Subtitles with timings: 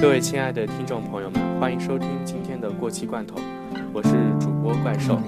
[0.00, 3.34] 各位亲爱的听众朋友们，欢迎收听今天的过期罐头，
[3.92, 5.18] 我是主播怪兽。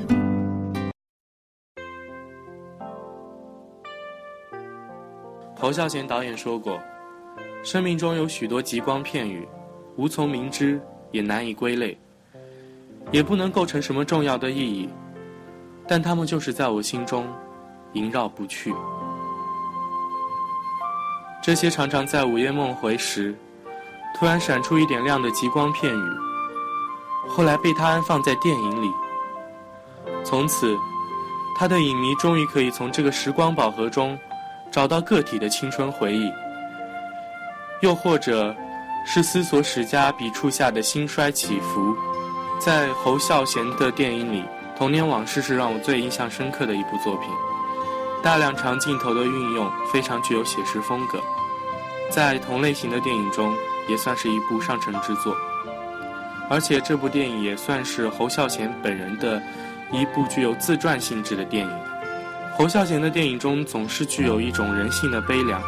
[5.56, 6.78] 侯孝贤导演说过
[7.64, 9.44] ：“生命中有许多极光片语，
[9.96, 10.80] 无从明知，
[11.10, 11.98] 也难以归类，
[13.10, 14.88] 也不能构成什么重要的意义，
[15.88, 17.26] 但它们就是在我心中
[17.94, 18.72] 萦绕不去。
[21.42, 23.34] 这些常常在午夜梦回时，
[24.20, 26.10] 突然闪出一点亮的极光片语，
[27.26, 28.92] 后来被他安放在电影里，
[30.22, 30.76] 从此，
[31.58, 34.16] 他的影迷终于可以从这个时光宝盒中。”
[34.72, 36.30] 找到个体的青春回忆，
[37.80, 38.54] 又或者
[39.04, 41.96] 是思索史家笔触下的兴衰起伏。
[42.60, 44.42] 在侯孝贤的电影里，
[44.78, 47.28] 《童年往事》是让我最印象深刻的一部作品。
[48.22, 51.18] 大量长镜头的运用非常具有写实风格，
[52.12, 53.52] 在同类型的电影中
[53.90, 55.36] 也算是一部上乘之作。
[56.48, 59.42] 而且这部电影也算是侯孝贤本人的
[59.92, 61.72] 一部具有自传性质的电影。
[62.56, 65.62] 侯孝贤的电影中总是具有一种人性的悲凉，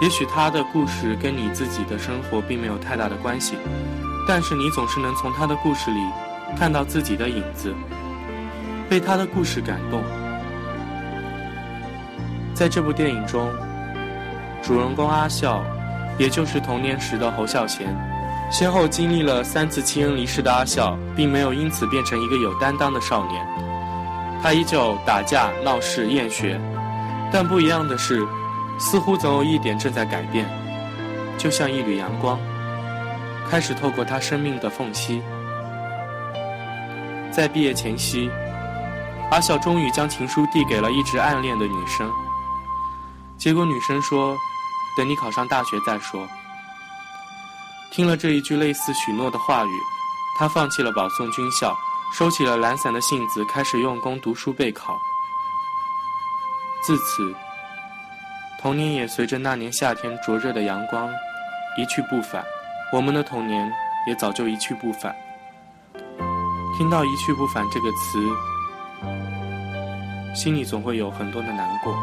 [0.00, 3.56] 也许他的故事跟你自己的生活并没有太大的关系，
[4.26, 6.00] 但是你总是能从他的故事里
[6.56, 7.74] 看到自己的影子，
[8.88, 10.02] 被他的故事感动。
[12.54, 13.50] 在这部电影中，
[14.62, 15.62] 主人公阿孝，
[16.20, 17.96] 也就是童年时的侯孝贤，
[18.52, 23.42] 先后经历了三次亲人离世的阿孝，并没有因此变成一个有担当的少年。
[24.42, 26.60] 他依旧打架闹事厌学，
[27.32, 28.22] 但不一样的是，
[28.78, 30.46] 似乎总有一点正在改变，
[31.38, 32.38] 就像一缕阳光，
[33.48, 35.22] 开始透过他生命的缝隙。
[37.30, 38.30] 在毕业前夕，
[39.30, 42.06] 阿笑终于将情书递给了一直暗恋的女生，
[43.38, 44.36] 结果女生说
[44.96, 46.28] ：“等你考上大学再说。”
[47.90, 49.72] 听了这一句类似许诺的话语，
[50.38, 51.76] 他放弃了保送军校。
[52.12, 55.00] 收起了懒散的性子，开始用功读书备考。
[56.82, 57.32] 自此，
[58.60, 61.08] 童年也随着那年夏天灼热的阳光
[61.78, 62.44] 一去不返。
[62.92, 63.72] 我们的童年
[64.08, 65.14] 也早就一去不返。
[66.76, 68.28] 听到“一去不返”这个词，
[70.34, 71.96] 心里总会有很多的难过。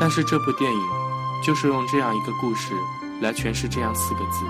[0.00, 0.88] 但是这部电影
[1.44, 2.72] 就是用这样一个故事
[3.20, 4.46] 来诠释这样四个字：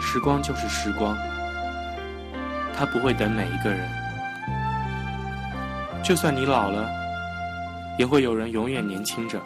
[0.00, 1.14] 时光就是时光。
[2.76, 3.88] 他不会等每一个人，
[6.02, 6.88] 就算你老了，
[7.98, 9.40] 也会有人永远年轻着。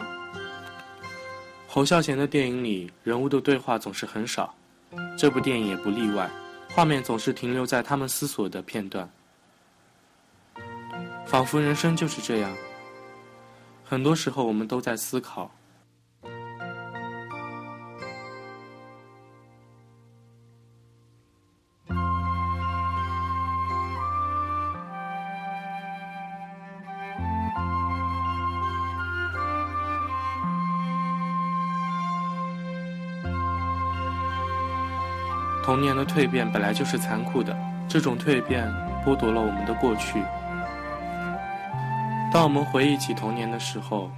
[1.67, 4.55] 侯孝贤的电影里，人物的对话总是很少，
[5.17, 6.27] 这部电影也不例外，
[6.73, 9.07] 画面总是停留在他们思索的片段，
[11.27, 12.49] 仿佛人生就是这样，
[13.89, 15.49] 很多时候我们都在思考。
[35.65, 37.57] 童年的蜕变本来就是残酷的，
[37.87, 38.71] 这种蜕变
[39.03, 40.23] 剥夺了我们的过去。
[42.31, 44.09] 当我们回忆起童年的时候，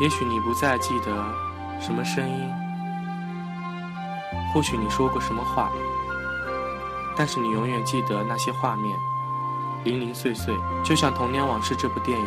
[0.00, 1.06] 也许你不再记得
[1.80, 2.52] 什么声音，
[4.54, 5.68] 或许你说过什么话，
[7.16, 8.96] 但是你永远记得那些画面，
[9.82, 12.26] 零零碎碎，就像《童年往事》这部电影，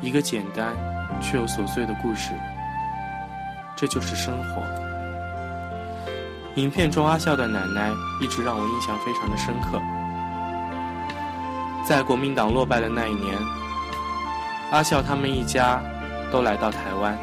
[0.00, 0.74] 一个简单
[1.20, 2.32] 却又琐碎的故事，
[3.76, 4.62] 这就是生活。
[6.54, 7.92] 影片中阿笑的奶奶
[8.22, 9.78] 一直让我印象非常的深刻。
[11.86, 13.36] 在国民党落败的那一年，
[14.70, 15.82] 阿笑他们一家
[16.32, 17.16] 都来到台湾。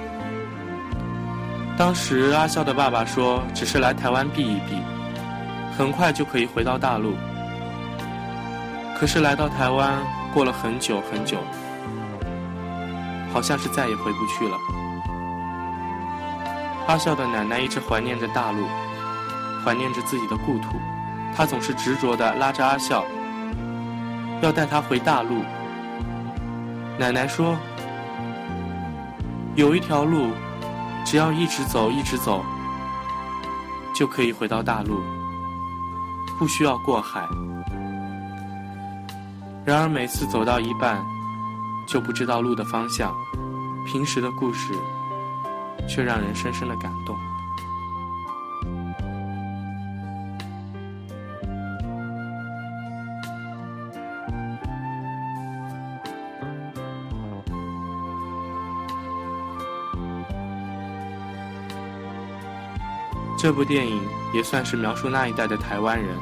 [1.77, 4.77] 当时阿笑的爸爸说，只是来台湾避一避，
[5.77, 7.15] 很快就可以回到大陆。
[8.99, 9.97] 可是来到台湾
[10.33, 11.37] 过了很久很久，
[13.33, 14.57] 好像是再也回不去了。
[16.87, 18.67] 阿笑的奶奶一直怀念着大陆。
[19.63, 20.79] 怀念着自己的故土，
[21.35, 23.05] 她总是执着地拉着阿笑，
[24.41, 25.43] 要带他回大陆。
[26.97, 27.57] 奶奶说
[29.55, 30.29] ：“有一条路，
[31.05, 32.43] 只要一直走，一直走，
[33.95, 35.01] 就可以回到大陆，
[36.37, 37.27] 不需要过海。”
[39.63, 40.99] 然而每次走到一半，
[41.87, 43.13] 就不知道路的方向。
[43.85, 44.73] 平时的故事，
[45.87, 47.15] 却让人深深的感动。
[63.41, 63.99] 这部电影
[64.35, 66.15] 也算是描述那一代的台湾人。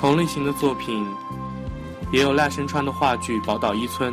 [0.00, 1.06] 同类型的作品
[2.12, 4.12] 也有赖声川的话剧《宝岛一村》，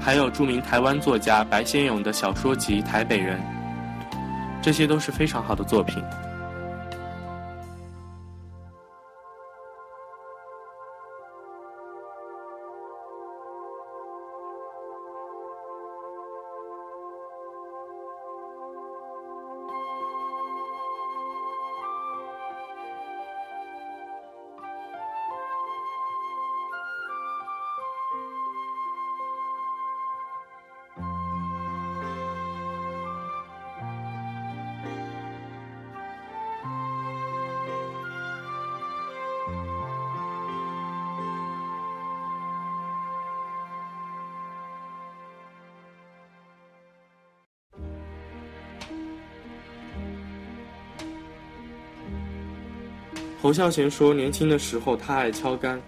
[0.00, 3.40] 还有著名台湾作家白先勇的小说集《台北人》，
[4.62, 6.00] 这些都是非常好的作品。
[53.46, 55.80] 侯孝贤说：“年轻的时候他爱敲杆，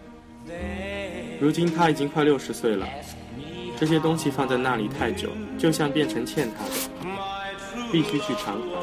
[1.40, 2.86] 如今他已经快六十岁了。
[3.76, 5.28] 这些东西放在那里太久，
[5.58, 6.70] 就像变成欠他的，
[7.90, 8.78] 必须去偿还。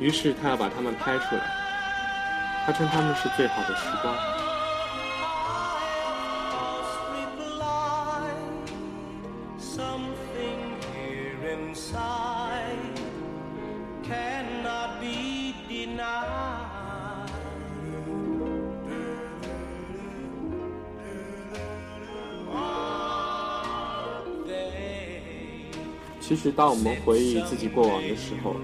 [0.00, 1.42] 于是他要把它们拍出来，
[2.64, 4.14] 他称他们是最好的时光。”
[9.60, 12.15] Something here inside
[26.26, 28.56] 其实，当我们回忆自己过往的时候，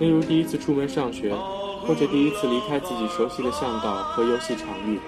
[0.00, 1.32] 例如第一次出门上学，
[1.86, 4.98] 或者第一次离开自己熟悉的巷道和游戏场域，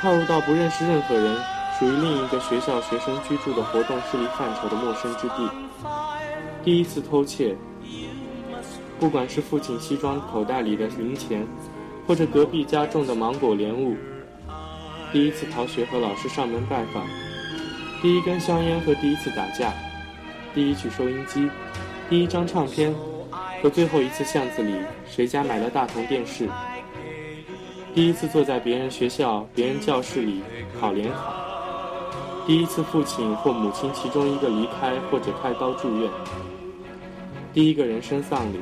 [0.00, 1.36] 踏入到不认识任何人、
[1.76, 5.50] 属于另一个学校学生居住的活动势力范畴的陌生之地，
[6.62, 7.56] 第一次偷窃，
[9.00, 11.44] 不管是父亲西装口袋里的零钱，
[12.06, 13.96] 或者隔壁家种的芒果莲雾，
[15.12, 17.04] 第一次逃学和老师上门拜访，
[18.00, 19.74] 第一根香烟和第一次打架。
[20.58, 21.48] 第一曲收音机，
[22.10, 22.92] 第一张唱片，
[23.62, 24.74] 和最后一次巷子里
[25.08, 26.48] 谁家买了大同电视。
[27.94, 30.42] 第一次坐在别人学校、别人教室里
[30.80, 31.32] 考联考。
[32.44, 36.10] 第一次父亲或母亲其中一个离开或者开刀住院。
[37.54, 38.58] 第一个人生丧礼。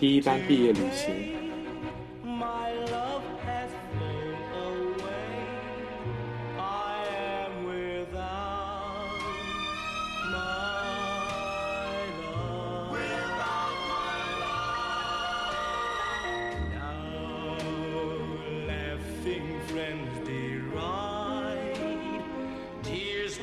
[0.00, 1.14] 第一班毕业旅行。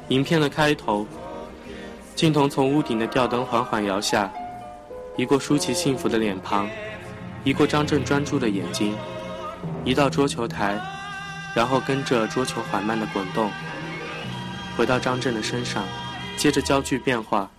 [0.08, 1.06] 影片的开头，
[2.14, 4.32] 镜头从屋顶的吊灯缓缓摇下，
[5.16, 6.66] 移过舒淇幸福的脸庞，
[7.49, 8.95] 移过张震专注的眼睛，
[9.83, 10.79] 移到桌球台，
[11.56, 13.50] 然后跟着桌球缓慢的滚动，
[14.76, 15.83] 回到张震的身上，
[16.37, 17.50] 接着焦距变化，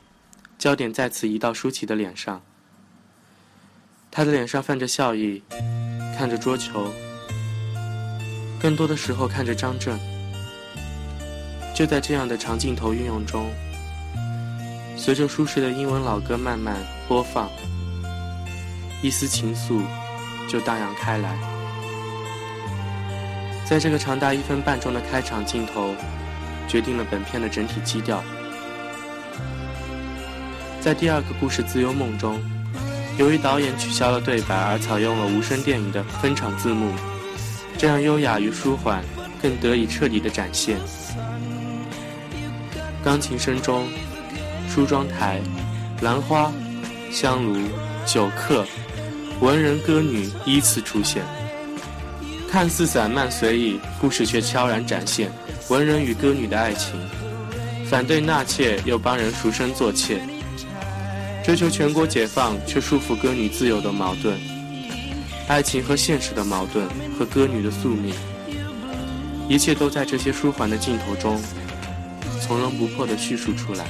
[0.60, 2.40] 焦点再次移到舒淇的脸上，
[4.12, 5.42] 她的脸上泛着笑意，
[6.16, 6.94] 看着桌球，
[8.62, 10.00] 更多的时候看着张震。
[11.74, 13.52] 就在这样的长镜头运用中，
[14.96, 16.76] 随着舒适的英文老歌慢慢
[17.08, 17.50] 播放，
[19.02, 19.82] 一丝情愫
[20.48, 21.38] 就荡漾开来。
[23.66, 25.94] 在这个长达一分半钟的开场镜头，
[26.68, 28.24] 决定了本片的整体基调。
[30.82, 32.42] 在第二个故事《自由梦》中，
[33.18, 36.92] 由于导演取消了对白而采用了无声电影的分场字幕，
[37.78, 39.04] 这样优雅与舒缓
[39.42, 40.78] 更得以彻底的展现。
[43.04, 43.88] 钢琴声中，
[44.68, 45.40] 梳妆台、
[46.02, 46.52] 兰花、
[47.12, 47.56] 香炉、
[48.06, 48.66] 酒客、
[49.42, 51.24] 文人歌女依次出现。
[52.50, 55.32] 看似散漫随意，故事却悄然展现
[55.70, 57.00] 文人与歌女的爱情，
[57.90, 60.20] 反对纳妾又帮人赎身做妾，
[61.44, 64.38] 追求全国解放却束缚歌女自由的矛盾，
[65.48, 68.14] 爱情和现实的矛盾和歌女的宿命，
[69.48, 71.40] 一切都在这些舒缓的镜头中。
[72.42, 73.86] 从容不迫地叙述出来。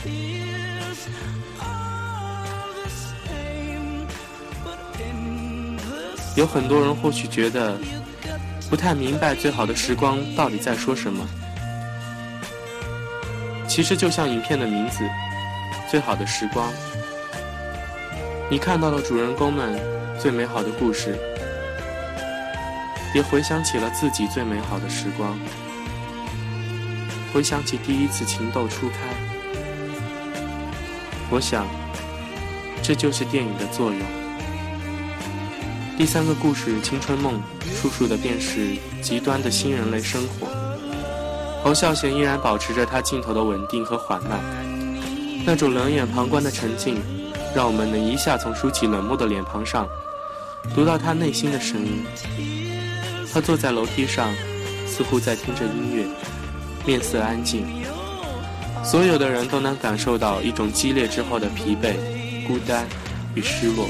[6.40, 7.78] 有很多人或许觉得
[8.70, 11.28] 不太明白，最好的时光到底在说什么。
[13.68, 15.04] 其实就像影片的名字，
[15.92, 16.66] 《最好的时光》。
[18.50, 19.78] 你看到了主人公们
[20.18, 21.20] 最美好的故事，
[23.14, 25.38] 也回想起了自己最美好的时光，
[27.34, 28.96] 回想起第一次情窦初开。
[31.30, 31.68] 我想，
[32.82, 34.29] 这就是电影的作用。
[36.00, 37.34] 第三个故事《青春梦》，
[37.76, 38.70] 述述的便是
[39.02, 40.48] 极端的新人类生活。
[41.62, 44.40] 侯孝贤依然保持着他镜头的稳定和缓慢，
[45.46, 47.02] 那种冷眼旁观的沉静。
[47.54, 49.90] 让我们能一下从舒淇冷漠的脸庞上，
[50.74, 52.06] 读到他内心的声音。
[53.34, 54.34] 他坐在楼梯上，
[54.88, 56.06] 似乎在听着音乐，
[56.86, 57.66] 面色安静。
[58.86, 61.96] 所有的人都能感受到一种激烈之后的疲惫、
[62.48, 62.88] 孤单
[63.36, 63.86] 与失落。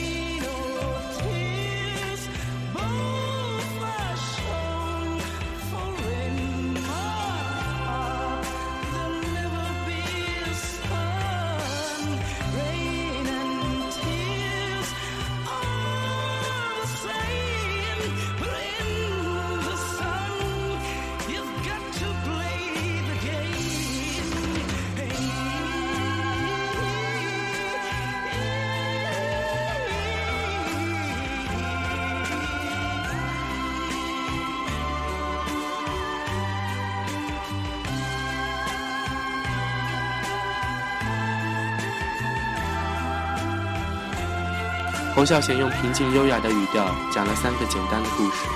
[45.19, 48.47] 侯孝贤用平静优雅的语调讲了三个简单的故事，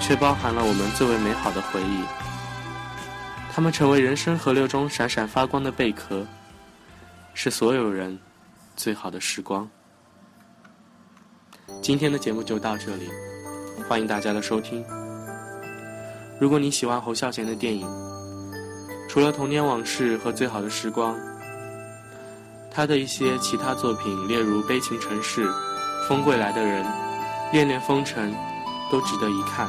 [0.00, 2.02] 却包含了我们最为美好的回忆。
[3.52, 6.26] 他们成为人生河流中闪闪发光的贝壳，
[7.34, 8.18] 是所有人
[8.74, 9.70] 最好的时光。
[11.80, 13.08] 今天的节目就到这里，
[13.88, 14.84] 欢迎大家的收听。
[16.40, 17.86] 如果你喜欢侯孝贤的电影，
[19.08, 21.14] 除了《童年往事》和《最好的时光》。
[22.78, 25.44] 他的一些其他作品，例如《悲情城市》
[26.06, 26.84] 《风归来的人》
[27.50, 28.32] 《恋恋风尘》，
[28.88, 29.68] 都值得一看。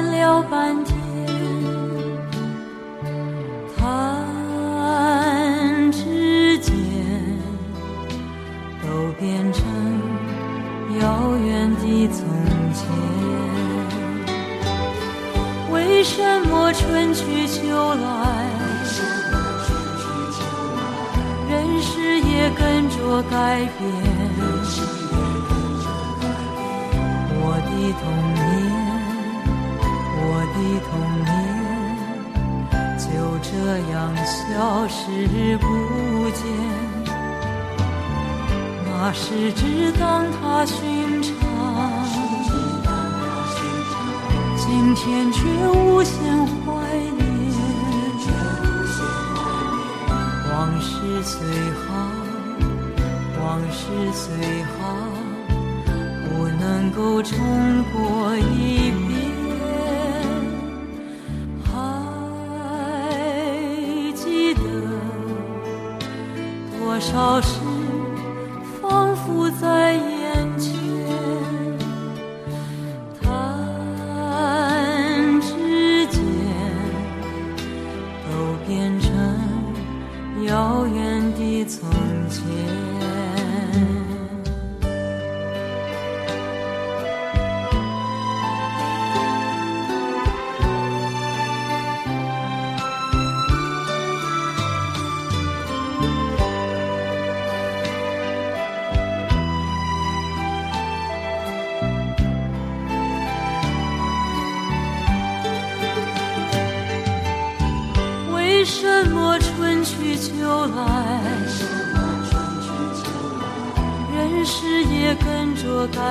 [0.00, 0.96] 发展了半天，
[3.76, 3.84] 弹
[5.92, 6.72] 指间
[8.80, 9.62] 都变成
[11.00, 12.24] 遥远的从
[12.72, 12.88] 前。
[15.70, 17.60] 为什么春去秋
[17.94, 18.48] 来，
[21.50, 23.78] 人世也跟着改变？
[27.42, 27.68] 我的
[28.00, 28.02] 童
[28.32, 28.39] 年，
[34.24, 35.66] 消失不
[36.30, 36.44] 见。
[38.86, 41.30] 那时只当它寻常。
[44.56, 46.14] 今天却无限
[46.46, 46.70] 怀
[47.18, 47.20] 念，
[50.48, 51.38] 往事虽
[51.72, 51.88] 好，
[53.42, 54.70] 往事虽好，
[56.28, 57.36] 不能够重
[57.92, 58.89] 过一
[67.10, 67.59] 潮湿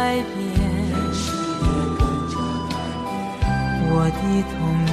[0.10, 0.26] 改变？
[3.92, 4.90] 我的童年，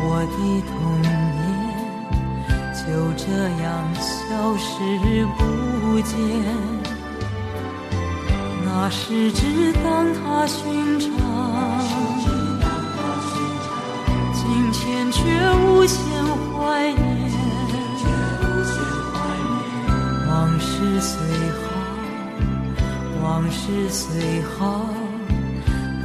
[0.00, 0.36] 我的
[0.70, 1.12] 童年，
[2.72, 3.24] 就这
[3.62, 3.64] 样
[4.00, 4.08] 消
[4.56, 4.64] 失
[5.36, 5.38] 不
[6.00, 6.16] 见。
[8.64, 9.40] 那时只
[9.84, 11.04] 当他寻常，
[14.32, 14.40] 今
[14.72, 15.20] 天却
[15.60, 16.00] 无限
[16.54, 16.56] 怀
[16.90, 17.04] 念。
[20.26, 20.66] 往事
[21.02, 21.12] 虽
[21.50, 21.65] 好，
[23.26, 24.86] 往事虽好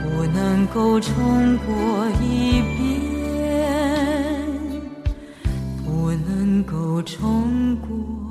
[0.01, 1.13] 不能够重
[1.59, 3.61] 过一遍
[5.85, 8.30] 不能够重过